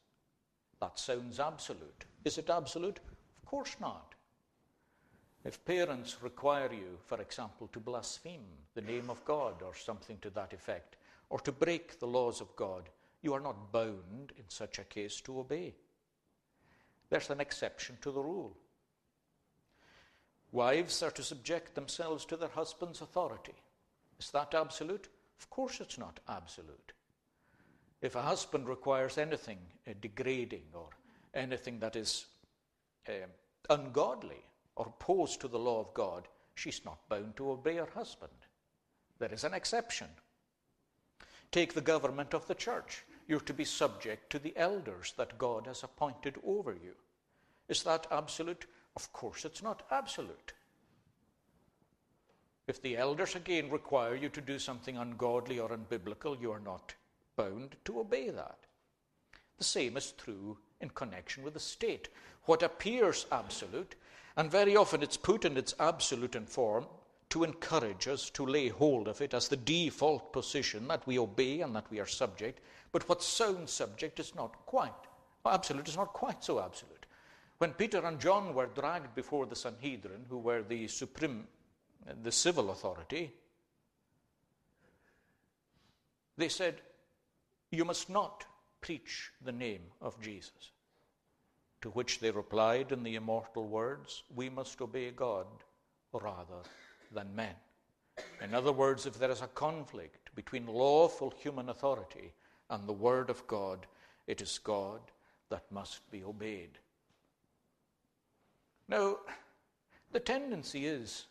[0.79, 2.05] That sounds absolute.
[2.25, 2.99] Is it absolute?
[3.43, 4.15] Of course not.
[5.43, 10.29] If parents require you, for example, to blaspheme the name of God or something to
[10.31, 10.97] that effect,
[11.29, 12.89] or to break the laws of God,
[13.21, 15.73] you are not bound in such a case to obey.
[17.12, 18.58] There's an exception to the rule.
[20.54, 23.54] Wives are to subject themselves to their husband's authority.
[24.17, 25.10] Is that absolute?
[25.38, 26.93] Of course, it's not absolute.
[28.02, 30.89] If a husband requires anything uh, degrading or
[31.34, 32.26] anything that is
[33.10, 33.28] uh,
[33.69, 34.43] ungodly
[34.78, 38.32] or opposed to the law of God, she's not bound to obey her husband.
[39.19, 40.08] There is an exception.
[41.52, 43.04] Take the government of the church.
[43.31, 46.95] You're to be subject to the elders that God has appointed over you.
[47.69, 48.65] Is that absolute?
[48.97, 50.51] Of course, it's not absolute.
[52.67, 56.93] If the elders again require you to do something ungodly or unbiblical, you are not
[57.37, 58.57] bound to obey that.
[59.59, 62.09] The same is true in connection with the state.
[62.47, 63.95] What appears absolute,
[64.35, 66.85] and very often it's put in its absolute in form
[67.29, 71.61] to encourage us to lay hold of it as the default position that we obey
[71.61, 72.59] and that we are subject,
[72.91, 74.91] but what sounds subject is not quite.
[75.45, 77.06] Absolute is not quite so absolute.
[77.58, 81.47] When Peter and John were dragged before the Sanhedrin, who were the supreme
[82.23, 83.32] the civil authority,
[86.38, 86.82] they said,
[87.69, 88.45] You must not
[88.82, 90.71] preach the name of Jesus.
[91.82, 95.47] To which they replied in the immortal words, We must obey God
[96.12, 96.63] rather
[97.12, 97.56] than men.
[98.41, 102.34] In other words, if there is a conflict between lawful human authority
[102.71, 103.86] and the Word of God,
[104.25, 105.01] it is God
[105.49, 106.79] that must be obeyed.
[108.88, 109.17] Now,
[110.12, 111.27] the tendency is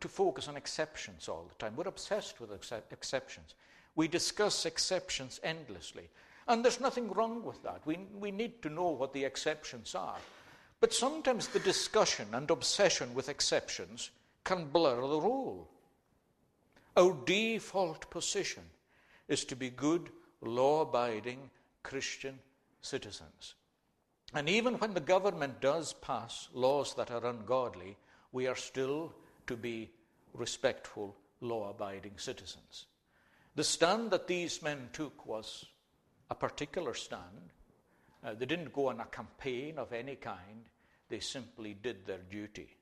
[0.00, 1.76] to focus on exceptions all the time.
[1.76, 3.54] We're obsessed with ex- exceptions.
[3.94, 6.08] We discuss exceptions endlessly.
[6.48, 7.80] And there's nothing wrong with that.
[7.84, 10.18] We, we need to know what the exceptions are.
[10.80, 14.10] But sometimes the discussion and obsession with exceptions
[14.44, 15.68] can blur the rule.
[16.96, 18.62] Our default position
[19.28, 20.10] is to be good,
[20.44, 21.50] law abiding
[21.82, 22.38] Christian
[22.80, 23.54] citizens.
[24.32, 27.96] And even when the government does pass laws that are ungodly,
[28.32, 29.12] we are still
[29.46, 29.90] to be
[30.32, 32.86] respectful, law abiding citizens.
[33.54, 35.66] The stand that these men took was
[36.30, 37.52] a particular stand.
[38.24, 40.64] Uh, they didn't go on a campaign of any kind,
[41.08, 42.76] they simply did their duty.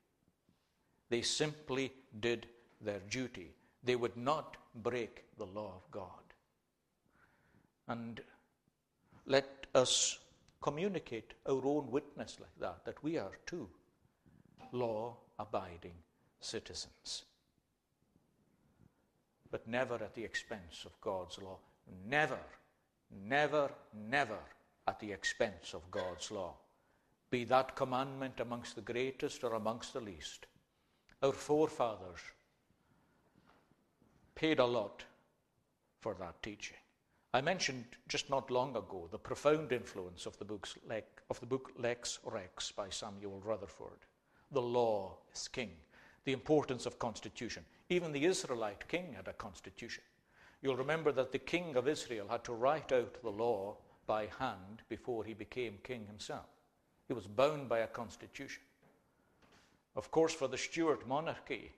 [1.09, 2.47] They simply did
[2.81, 3.51] their duty.
[3.83, 6.22] They would not break the law of God.
[7.87, 8.21] And
[9.25, 10.19] let us
[10.61, 13.69] communicate our own witness like that, that we are too
[14.71, 15.93] law abiding
[16.39, 17.23] citizens.
[19.51, 21.57] But never at the expense of God's law.
[22.09, 22.39] Never,
[23.27, 23.69] never,
[24.09, 24.39] never
[24.87, 26.55] at the expense of God's law.
[27.29, 30.47] Be that commandment amongst the greatest or amongst the least.
[31.21, 32.19] Our forefathers
[34.35, 35.03] paid a lot
[35.99, 36.77] for that teaching.
[37.35, 40.77] I mentioned just not long ago the profound influence of the, books,
[41.29, 44.05] of the book Lex Rex by Samuel Rutherford.
[44.51, 45.71] The law is king.
[46.25, 47.65] The importance of constitution.
[47.89, 50.03] Even the Israelite king had a constitution.
[50.61, 54.83] You'll remember that the king of Israel had to write out the law by hand
[54.87, 56.45] before he became king himself.
[57.07, 58.61] He was bound by a constitution.
[59.95, 61.71] Of course, for the Stuart monarchy,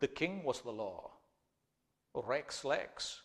[0.00, 1.12] the king was the law.
[2.14, 3.22] Rex lex.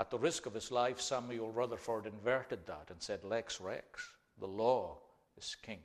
[0.00, 4.08] At the risk of his life, Samuel Rutherford inverted that and said, Lex Rex,
[4.38, 4.96] the law
[5.36, 5.80] is king.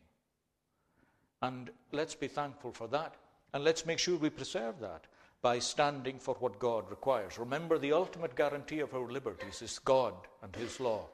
[1.42, 3.16] And let's be thankful for that.
[3.54, 5.04] And let's make sure we preserve that
[5.42, 7.38] by standing for what God requires.
[7.38, 11.08] Remember, the ultimate guarantee of our liberties is God and His law.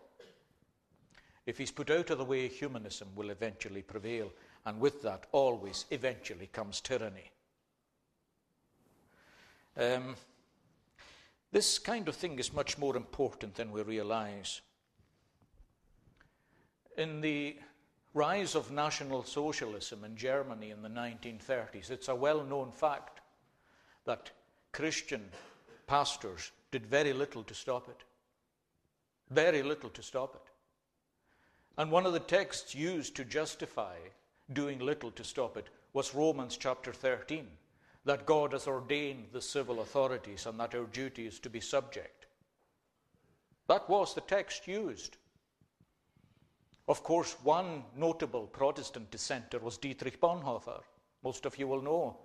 [1.48, 4.32] If He's put out of the way, humanism will eventually prevail.
[4.68, 7.32] And with that, always, eventually comes tyranny.
[9.76, 10.16] Um,
[11.52, 14.62] this kind of thing is much more important than we realize.
[16.98, 17.58] In the
[18.14, 23.22] rise of National Socialism in Germany in the 1930s, it's a well known fact
[24.06, 24.32] that
[24.72, 25.30] Christian
[25.88, 28.04] pastors did very little to stop it.
[29.30, 30.52] Very little to stop it.
[31.78, 33.96] And one of the texts used to justify
[34.54, 37.48] doing little to stop it was Romans chapter 13
[38.06, 42.26] that God has ordained the civil authorities and that our duty is to be subject.
[43.68, 45.18] That was the text used.
[46.88, 50.82] Of course, one notable Protestant dissenter was Dietrich Bonhoeffer.
[51.24, 52.18] Most of you will know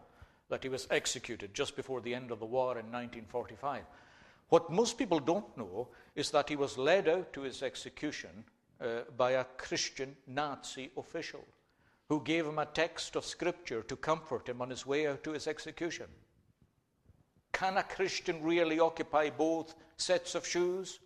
[0.48, 3.82] that he was executed just before the end of the war in 1945.
[4.48, 8.44] What most people don't know is that he was led out to his execution
[8.80, 11.44] uh, by a Christian Nazi official
[12.08, 15.32] who gave him a text of Scripture to comfort him on his way out to
[15.32, 16.06] his execution.
[17.52, 21.00] Can a Christian really occupy both sets of shoes?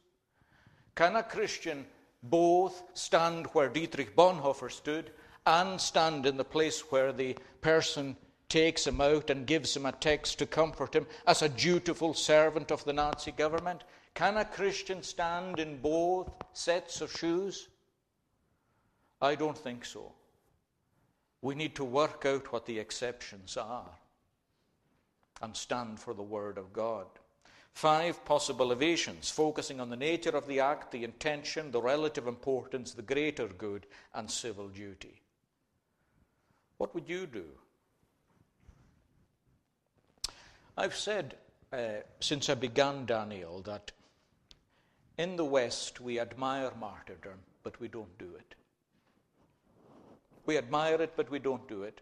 [0.94, 1.86] Can a Christian
[2.22, 5.12] both stand where Dietrich Bonhoeffer stood
[5.46, 8.16] and stand in the place where the person
[8.48, 12.70] takes him out and gives him a text to comfort him as a dutiful servant
[12.70, 13.84] of the Nazi government?
[14.14, 17.68] Can a Christian stand in both sets of shoes?
[19.22, 20.12] I don't think so.
[21.42, 23.90] We need to work out what the exceptions are
[25.40, 27.07] and stand for the Word of God.
[27.72, 32.92] Five possible evasions, focusing on the nature of the act, the intention, the relative importance,
[32.92, 35.22] the greater good, and civil duty.
[36.76, 37.44] What would you do?
[40.76, 41.37] I've said
[41.72, 43.92] uh, since I began Daniel that
[45.16, 48.55] in the West we admire martyrdom, but we don't do it.
[50.50, 52.00] We admire it, but we don't do it.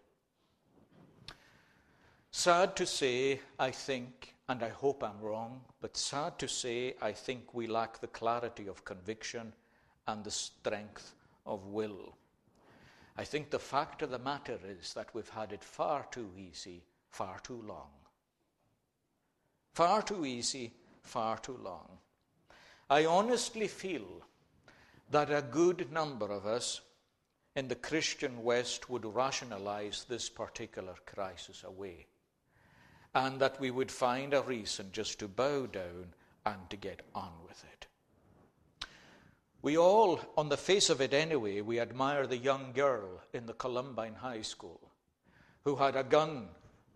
[2.31, 7.13] Sad to say, I think, and I hope I'm wrong, but sad to say, I
[7.13, 9.53] think we lack the clarity of conviction
[10.07, 12.17] and the strength of will.
[13.19, 16.85] I think the fact of the matter is that we've had it far too easy,
[17.11, 17.91] far too long.
[19.75, 21.99] Far too easy, far too long.
[22.89, 24.23] I honestly feel
[25.11, 26.81] that a good number of us
[27.59, 32.07] in the Christian West would rationalize this particular crisis away.
[33.15, 36.15] And that we would find a reason just to bow down
[36.47, 37.87] and to get on with it.
[39.61, 43.55] We all, on the face of it anyway, we admire the young girl in the
[43.55, 44.93] Columbine High School
[45.65, 46.47] who had a gun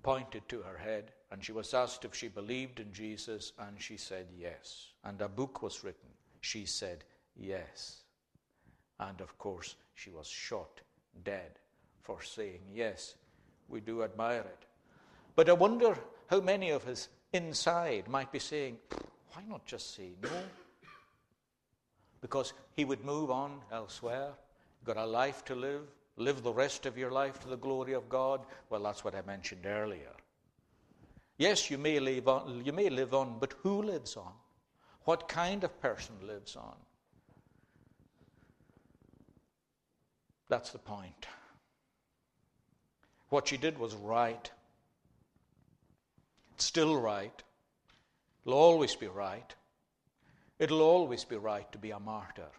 [0.05, 3.97] pointed to her head and she was asked if she believed in Jesus and she
[3.97, 4.93] said yes.
[5.03, 6.11] And a book was written.
[6.41, 7.03] She said
[7.35, 8.02] yes.
[9.09, 10.81] And of course, she was shot
[11.25, 11.59] dead
[12.03, 13.15] for saying yes.
[13.69, 14.67] We do admire it.
[15.35, 15.99] But I wonder
[16.29, 18.79] how many of us inside might be saying,
[19.33, 20.29] why not just say no?
[22.21, 24.31] Because he would move on elsewhere,
[24.85, 25.83] got a life to live,
[26.17, 28.47] live the rest of your life to the glory of God?
[28.71, 30.13] Well, that's what I mentioned earlier.
[31.39, 34.33] Yes, you may live on, you may live on, but who lives on?
[35.05, 36.77] What kind of person lives on?
[40.53, 41.29] That's the point.
[43.31, 44.51] What she did was right.
[46.53, 47.43] It's still right.
[48.45, 49.55] It'll always be right.
[50.59, 52.51] It'll always be right to be a martyr.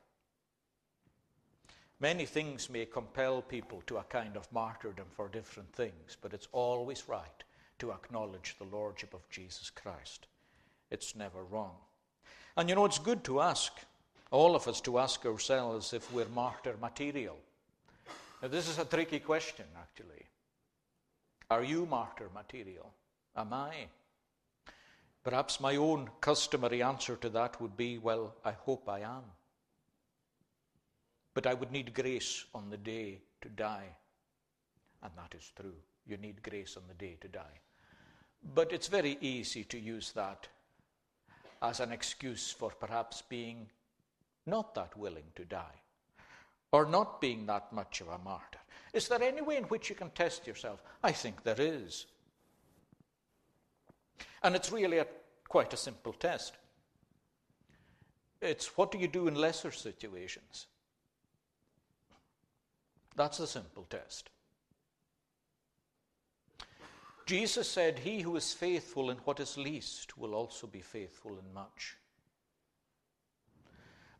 [1.99, 6.47] Many things may compel people to a kind of martyrdom for different things, but it's
[6.51, 7.43] always right
[7.77, 10.25] to acknowledge the Lordship of Jesus Christ.
[10.89, 11.75] It's never wrong.
[12.57, 13.71] And you know, it's good to ask,
[14.31, 17.37] all of us, to ask ourselves if we're martyr material.
[18.43, 20.25] Now, this is a tricky question, actually.
[21.49, 22.93] Are you martyr material?
[23.37, 23.87] Am I?
[25.23, 29.23] Perhaps my own customary answer to that would be, well, I hope I am.
[31.33, 33.95] But I would need grace on the day to die.
[35.01, 35.77] And that is true.
[36.05, 37.61] You need grace on the day to die.
[38.53, 40.49] But it's very easy to use that
[41.61, 43.69] as an excuse for perhaps being
[44.45, 45.82] not that willing to die
[46.73, 48.59] or not being that much of a martyr.
[48.93, 50.81] Is there any way in which you can test yourself?
[51.03, 52.07] I think there is.
[54.41, 55.07] And it's really a,
[55.47, 56.55] quite a simple test.
[58.41, 60.65] It's what do you do in lesser situations?
[63.15, 64.31] That's the simple test.
[67.27, 71.53] Jesus said, He who is faithful in what is least will also be faithful in
[71.53, 71.95] much.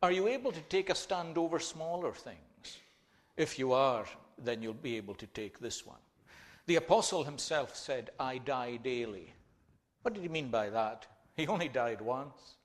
[0.04, 2.78] Are you able to take a stand over smaller things?
[3.38, 4.06] If you are,
[4.38, 6.02] then you'll be able to take this one.
[6.66, 9.34] The apostle himself said, I die daily.
[10.02, 11.08] What did he mean by that?
[11.38, 12.56] He only died once.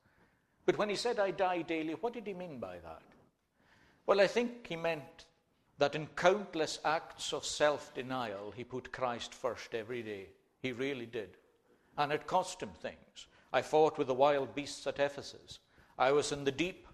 [0.66, 3.02] But when he said, I die daily, what did he mean by that?
[4.04, 5.26] Well, I think he meant
[5.78, 10.26] that in countless acts of self denial, he put Christ first every day.
[10.60, 11.36] He really did.
[11.96, 13.28] And it cost him things.
[13.52, 15.60] I fought with the wild beasts at Ephesus.
[15.96, 16.87] I was in the deep.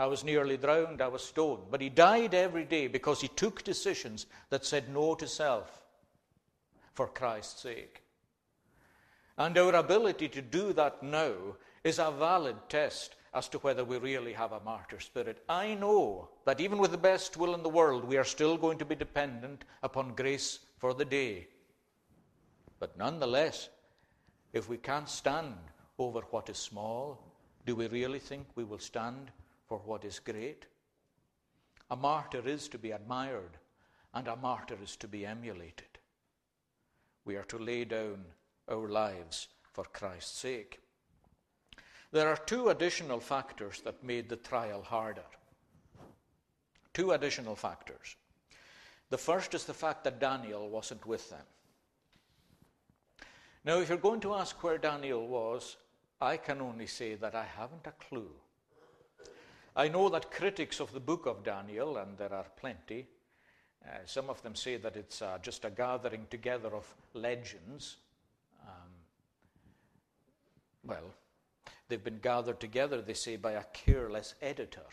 [0.00, 1.02] I was nearly drowned.
[1.02, 1.64] I was stoned.
[1.70, 5.82] But he died every day because he took decisions that said no to self
[6.94, 8.02] for Christ's sake.
[9.36, 11.34] And our ability to do that now
[11.84, 15.44] is a valid test as to whether we really have a martyr spirit.
[15.50, 18.78] I know that even with the best will in the world, we are still going
[18.78, 21.48] to be dependent upon grace for the day.
[22.78, 23.68] But nonetheless,
[24.54, 25.56] if we can't stand
[25.98, 27.22] over what is small,
[27.66, 29.30] do we really think we will stand
[29.70, 30.66] for what is great?
[31.92, 33.56] A martyr is to be admired,
[34.12, 36.00] and a martyr is to be emulated.
[37.24, 38.24] We are to lay down
[38.68, 40.80] our lives for Christ's sake.
[42.10, 45.30] There are two additional factors that made the trial harder.
[46.92, 48.16] Two additional factors.
[49.10, 51.46] The first is the fact that Daniel wasn't with them.
[53.64, 55.76] Now, if you're going to ask where Daniel was,
[56.20, 58.32] I can only say that I haven't a clue.
[59.76, 63.06] I know that critics of the book of Daniel, and there are plenty,
[63.86, 67.96] uh, some of them say that it's uh, just a gathering together of legends
[70.84, 71.14] well,
[71.88, 74.86] they've been gathered together, they say, by a careless editor.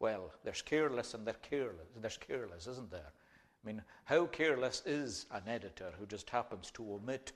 [0.00, 1.88] Well, there's careless and there's careless.
[2.00, 3.12] There's careless, isn't there?
[3.12, 7.32] I mean, how careless is an editor who just happens to omit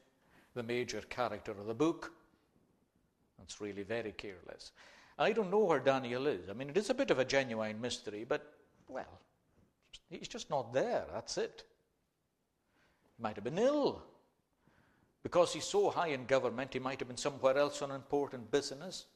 [0.54, 2.12] the major character of the book?
[3.38, 4.70] That's really very careless.
[5.18, 6.48] I don't know where Daniel is.
[6.48, 8.54] I mean, it is a bit of a genuine mystery, but,
[8.88, 9.20] well,
[10.08, 11.04] he's just not there.
[11.12, 11.64] That's it.
[13.16, 14.02] He might have been ill.
[15.22, 19.06] Because he's so high in government, he might have been somewhere else on important business.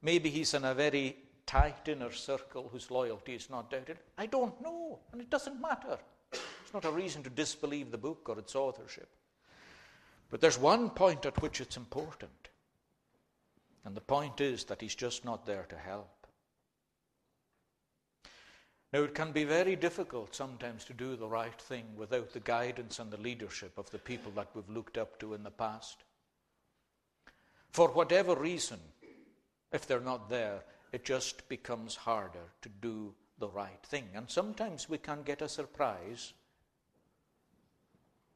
[0.00, 1.16] Maybe he's in a very
[1.46, 3.98] tight inner circle whose loyalty is not doubted.
[4.16, 5.98] I don't know, and it doesn't matter.
[6.32, 9.08] It's not a reason to disbelieve the book or its authorship.
[10.30, 12.48] But there's one point at which it's important.
[13.84, 16.26] And the point is that he's just not there to help.
[18.92, 22.98] Now, it can be very difficult sometimes to do the right thing without the guidance
[22.98, 26.04] and the leadership of the people that we've looked up to in the past.
[27.70, 28.78] For whatever reason,
[29.72, 30.62] if they're not there,
[30.92, 34.08] it just becomes harder to do the right thing.
[34.14, 36.34] And sometimes we can get a surprise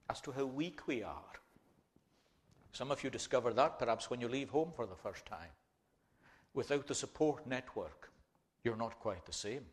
[0.09, 1.33] as to how weak we are.
[2.77, 5.49] Some of you discover that perhaps when you leave home for the first time.
[6.53, 8.11] Without the support network,
[8.63, 9.65] you're not quite the same.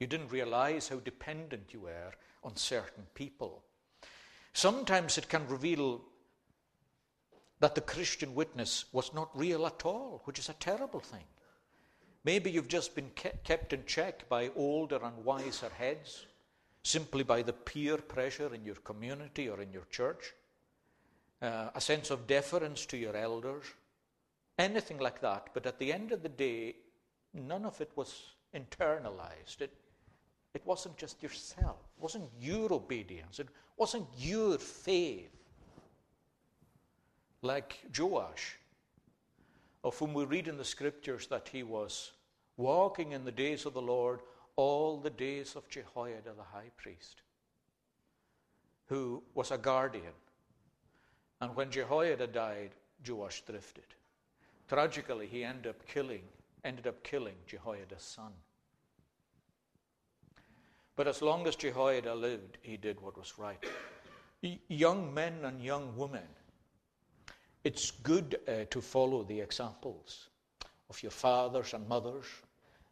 [0.00, 2.10] You didn't realize how dependent you were
[2.42, 3.62] on certain people.
[4.54, 6.00] Sometimes it can reveal
[7.60, 11.26] that the Christian witness was not real at all, which is a terrible thing.
[12.24, 13.10] Maybe you've just been
[13.44, 16.26] kept in check by older and wiser heads,
[16.82, 20.34] simply by the peer pressure in your community or in your church,
[21.44, 23.64] uh, a sense of deference to your elders,
[24.58, 25.48] anything like that.
[25.52, 26.76] But at the end of the day,
[27.34, 28.22] none of it was
[28.54, 29.60] internalized.
[29.60, 29.72] It,
[30.54, 35.30] it wasn't just yourself, it wasn't your obedience, it wasn't your faith.
[37.42, 38.56] Like Joash,
[39.82, 42.12] of whom we read in the scriptures that he was
[42.56, 44.20] walking in the days of the Lord
[44.56, 47.20] all the days of Jehoiada the high priest,
[48.86, 50.14] who was a guardian.
[51.40, 52.70] And when Jehoiada died,
[53.06, 53.84] Joash drifted.
[54.68, 56.22] Tragically, he ended up killing,
[56.64, 58.32] ended up killing Jehoiada's son.
[60.96, 63.62] But as long as Jehoiada lived, he did what was right.
[64.68, 66.28] young men and young women,
[67.64, 70.28] it's good uh, to follow the examples
[70.90, 72.26] of your fathers and mothers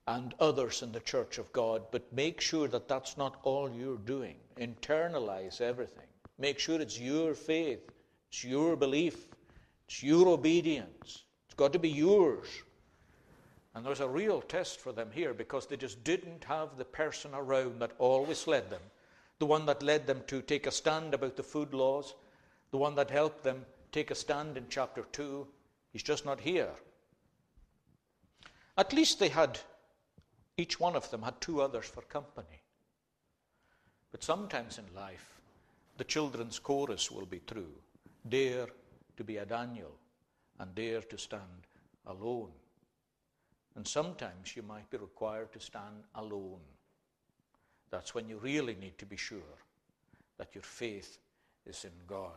[0.08, 3.98] and others in the church of God, but make sure that that's not all you're
[3.98, 4.36] doing.
[4.56, 6.06] Internalize everything.
[6.38, 7.91] Make sure it's your faith,
[8.32, 9.26] it's your belief,
[9.86, 11.24] it's your obedience.
[11.44, 12.46] It's got to be yours.
[13.74, 17.32] And there's a real test for them here because they just didn't have the person
[17.34, 18.80] around that always led them.
[19.38, 22.14] The one that led them to take a stand about the food laws,
[22.70, 25.46] the one that helped them take a stand in chapter 2.
[25.92, 26.70] He's just not here.
[28.78, 29.58] At least they had,
[30.56, 32.62] each one of them had two others for company.
[34.10, 35.38] But sometimes in life,
[35.98, 37.74] the children's chorus will be true.
[38.28, 38.68] Dare
[39.16, 39.92] to be a Daniel
[40.58, 41.66] and dare to stand
[42.06, 42.50] alone.
[43.74, 46.60] And sometimes you might be required to stand alone.
[47.90, 49.58] That's when you really need to be sure
[50.38, 51.18] that your faith
[51.66, 52.30] is in God.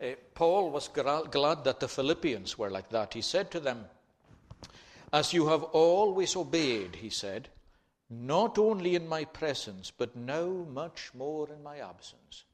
[0.00, 3.14] Uh, Paul was glad that the Philippians were like that.
[3.14, 3.84] He said to them,
[5.12, 7.48] As you have always obeyed, he said,
[8.10, 12.44] not only in my presence, but now much more in my absence,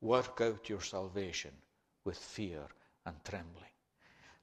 [0.00, 1.52] work out your salvation
[2.08, 2.62] with fear
[3.04, 3.76] and trembling.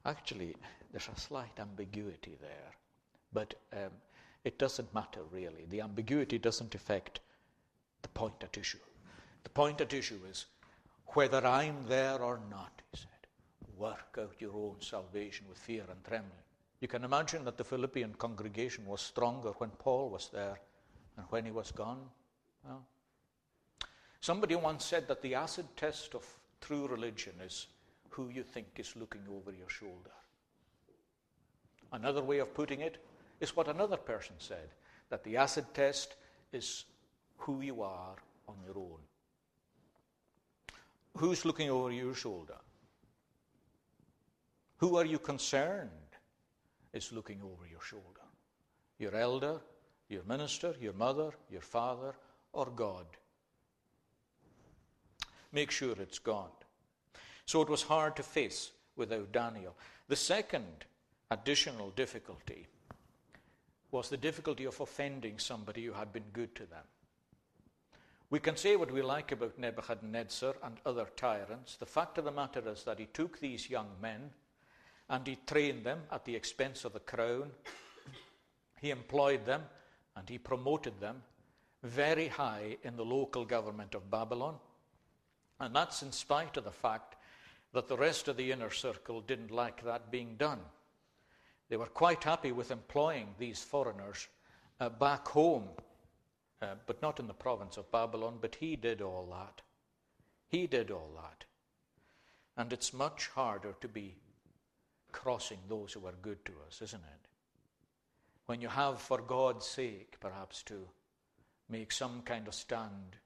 [0.04, 0.54] Actually,
[0.92, 2.70] there's a slight ambiguity there,
[3.32, 3.90] but um,
[4.44, 5.66] it doesn't matter really.
[5.68, 7.18] The ambiguity doesn't affect
[8.02, 8.86] the point at issue.
[9.42, 10.46] The point at issue is
[11.08, 13.08] whether I'm there or not, he said.
[13.76, 16.46] Work out your own salvation with fear and trembling.
[16.80, 20.60] You can imagine that the Philippian congregation was stronger when Paul was there
[21.16, 22.02] and when he was gone.
[22.64, 22.84] Well,
[24.20, 26.24] somebody once said that the acid test of
[26.66, 27.68] true religion is
[28.10, 30.10] who you think is looking over your shoulder.
[31.92, 32.96] Another way of putting it
[33.40, 34.70] is what another person said
[35.08, 36.16] that the acid test
[36.52, 36.84] is
[37.36, 38.16] who you are
[38.48, 38.98] on your own.
[41.16, 42.56] Who's looking over your shoulder?
[44.78, 45.90] Who are you concerned
[46.92, 48.26] is looking over your shoulder?
[48.98, 49.60] Your elder,
[50.08, 52.14] your minister, your mother, your father,
[52.52, 53.06] or God?
[55.56, 56.50] Make sure it's God.
[57.46, 59.74] So it was hard to face without Daniel.
[60.06, 60.84] The second
[61.30, 62.66] additional difficulty
[63.90, 66.84] was the difficulty of offending somebody who had been good to them.
[68.28, 71.76] We can say what we like about Nebuchadnezzar and other tyrants.
[71.76, 74.28] The fact of the matter is that he took these young men
[75.08, 77.50] and he trained them at the expense of the crown.
[78.82, 79.62] He employed them
[80.16, 81.22] and he promoted them
[81.82, 84.56] very high in the local government of Babylon.
[85.60, 87.16] And that's in spite of the fact
[87.72, 90.60] that the rest of the inner circle didn't like that being done.
[91.68, 94.28] They were quite happy with employing these foreigners
[94.78, 95.68] uh, back home,
[96.62, 99.62] uh, but not in the province of Babylon, but he did all that.
[100.48, 101.44] He did all that.
[102.56, 104.14] And it's much harder to be
[105.12, 107.28] crossing those who are good to us, isn't it?
[108.46, 110.88] When you have, for God's sake, perhaps to
[111.68, 113.16] make some kind of stand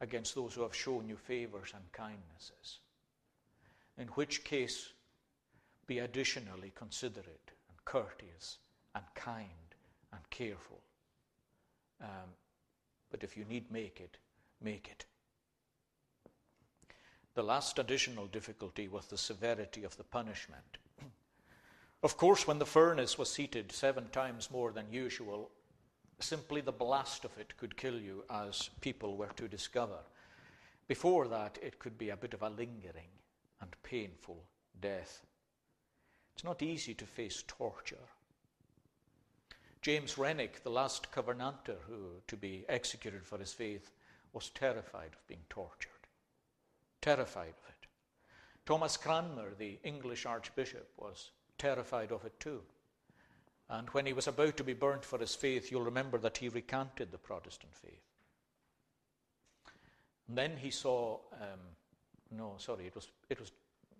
[0.00, 2.80] against those who have shown you favors and kindnesses
[4.00, 4.92] in which case
[5.86, 8.58] be additionally considerate and courteous
[8.94, 9.74] and kind
[10.12, 10.80] and careful.
[12.00, 12.30] Um,
[13.10, 14.16] but if you need make it,
[14.62, 15.04] make it.
[17.34, 20.78] The last additional difficulty was the severity of the punishment.
[22.02, 25.50] of course, when the furnace was heated seven times more than usual,
[26.22, 29.98] simply the blast of it could kill you, as people were to discover.
[30.88, 33.10] Before that, it could be a bit of a lingering
[33.60, 34.44] and painful
[34.80, 35.24] death.
[36.34, 38.08] It's not easy to face torture.
[39.82, 43.90] James Renwick, the last Covenanter who to be executed for his faith,
[44.32, 45.90] was terrified of being tortured.
[47.00, 47.88] Terrified of it.
[48.66, 52.62] Thomas Cranmer, the English Archbishop, was terrified of it too.
[53.70, 56.48] And when he was about to be burnt for his faith, you'll remember that he
[56.48, 58.02] recanted the Protestant faith.
[60.26, 61.60] And then he saw, um,
[62.36, 63.52] no, sorry, it was, it was,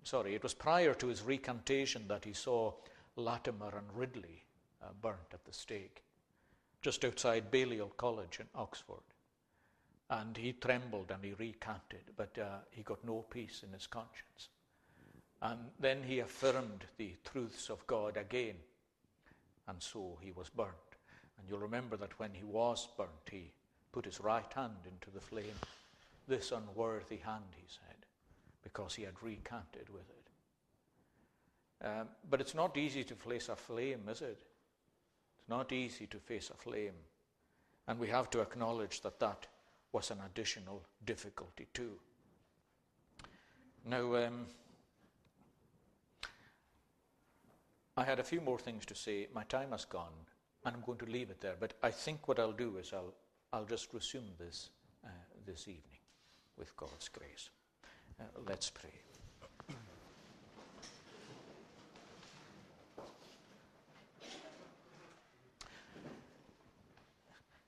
[0.02, 2.72] sorry, it was prior to his recantation that he saw
[3.14, 4.42] Latimer and Ridley
[4.82, 6.02] uh, burnt at the stake,
[6.82, 9.04] just outside Balliol College in Oxford.
[10.08, 14.48] And he trembled and he recanted, but uh, he got no peace in his conscience.
[15.40, 18.56] And then he affirmed the truths of God again,
[19.70, 20.74] and so he was burnt.
[21.38, 23.52] And you'll remember that when he was burnt, he
[23.92, 25.58] put his right hand into the flame.
[26.26, 28.06] This unworthy hand, he said,
[28.62, 31.86] because he had recanted with it.
[31.86, 34.42] Um, but it's not easy to face a flame, is it?
[35.38, 36.94] It's not easy to face a flame.
[37.88, 39.46] And we have to acknowledge that that
[39.92, 41.92] was an additional difficulty too.
[43.86, 44.46] Now, um,
[47.97, 49.28] I had a few more things to say.
[49.34, 50.26] My time has gone,
[50.64, 51.57] and I'm going to leave it there.
[51.59, 53.14] But I think what I'll do is I'll,
[53.53, 54.70] I'll just resume this
[55.05, 55.09] uh,
[55.47, 55.99] this evening
[56.57, 57.51] with God's grace.
[58.18, 58.91] Uh, let's pray.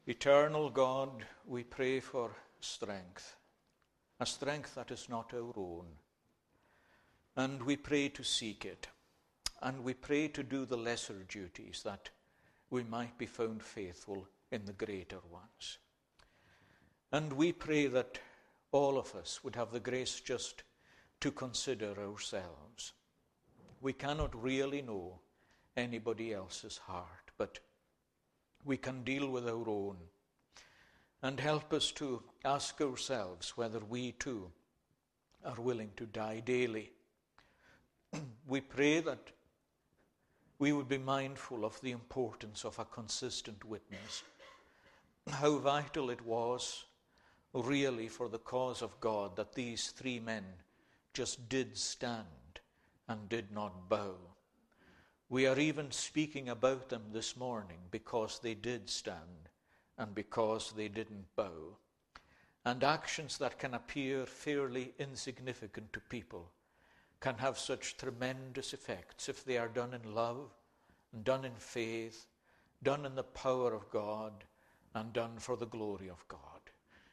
[0.05, 3.37] Eternal God, we pray for strength,
[4.19, 5.87] a strength that is not our own.
[7.37, 8.89] And we pray to seek it.
[9.63, 12.11] And we pray to do the lesser duties that
[12.69, 15.79] we might be found faithful in the greater ones.
[17.13, 18.19] And we pray that
[18.73, 20.65] all of us would have the grace just
[21.21, 22.93] to consider ourselves.
[23.81, 25.21] We cannot really know
[25.77, 27.61] anybody else's heart, but
[28.65, 29.97] we can deal with our own.
[31.23, 34.51] And help us to ask ourselves whether we too
[35.45, 36.91] are willing to die daily.
[38.49, 39.31] we pray that
[40.63, 44.23] we would be mindful of the importance of a consistent witness.
[45.29, 46.85] How vital it was,
[47.53, 50.45] really, for the cause of God that these three men
[51.15, 52.61] just did stand
[53.09, 54.15] and did not bow.
[55.29, 59.49] We are even speaking about them this morning because they did stand
[59.99, 61.77] and because they didn't bow.
[62.65, 66.53] And actions that can appear fairly insignificant to people
[67.23, 70.51] can have such tremendous effects if they are done in love,
[71.13, 72.27] and done in faith,
[72.83, 74.33] done in the power of God,
[74.95, 76.41] and done for the glory of God.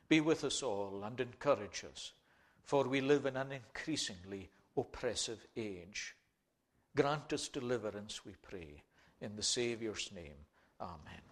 [0.10, 2.14] Be with us all and encourage us,
[2.64, 6.16] for we live in an increasingly oppressive age.
[6.96, 8.82] Grant us deliverance, we pray,
[9.22, 10.46] in the Saviour's name.
[10.82, 11.29] Amen.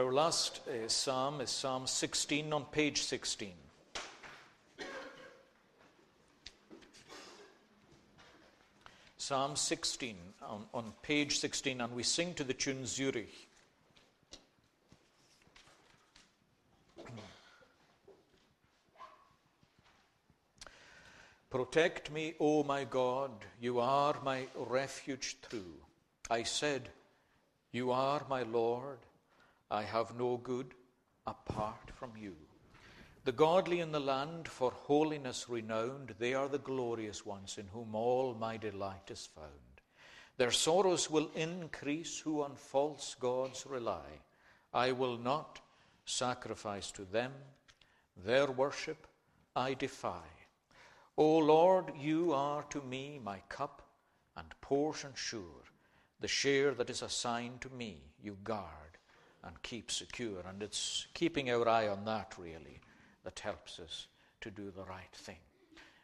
[0.00, 3.52] Our last uh, psalm is Psalm 16 on page 16.
[9.18, 13.48] Psalm 16 on, on page 16, and we sing to the tune Zurich.
[21.50, 25.74] Protect me, O my God, you are my refuge true.
[26.30, 26.88] I said,
[27.70, 28.96] You are my Lord,
[29.70, 30.74] I have no good
[31.26, 32.34] apart from you.
[33.24, 37.94] The godly in the land, for holiness renowned, they are the glorious ones in whom
[37.94, 39.48] all my delight is found.
[40.38, 44.22] Their sorrows will increase who on false gods rely.
[44.72, 45.60] I will not
[46.04, 47.32] sacrifice to them,
[48.16, 49.06] their worship
[49.54, 50.26] I defy.
[51.16, 53.82] O Lord, you are to me my cup
[54.36, 55.62] and portion sure.
[56.20, 58.89] The share that is assigned to me, you guard
[59.44, 60.40] and keep secure.
[60.48, 62.80] And it's keeping our eye on that, really,
[63.24, 64.06] that helps us
[64.40, 65.38] to do the right thing.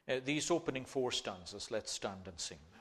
[0.09, 2.76] Uh, these opening four stanzas, let's stand and sing them.